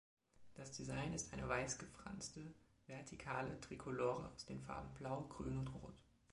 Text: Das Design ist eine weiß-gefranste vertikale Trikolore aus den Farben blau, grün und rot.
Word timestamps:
Das 0.55 0.71
Design 0.71 1.13
ist 1.13 1.31
eine 1.31 1.47
weiß-gefranste 1.47 2.55
vertikale 2.87 3.61
Trikolore 3.61 4.31
aus 4.33 4.47
den 4.47 4.59
Farben 4.59 4.91
blau, 4.95 5.25
grün 5.29 5.59
und 5.59 5.67
rot. 5.75 5.93